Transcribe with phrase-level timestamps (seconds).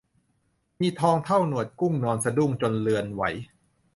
[0.81, 3.23] มีทองเท่าหนวดกุ้งนอนสะดุ้งจนเรือนไหว